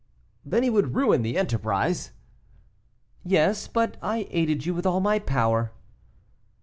"Then 0.43 0.63
he 0.63 0.69
would 0.71 0.95
ruin 0.95 1.21
the 1.21 1.37
enterprise?" 1.37 2.09
"Yes; 3.23 3.67
but 3.67 3.97
I 4.01 4.27
aided 4.31 4.65
you 4.65 4.73
with 4.73 4.87
all 4.87 4.99
my 4.99 5.19
power." 5.19 5.73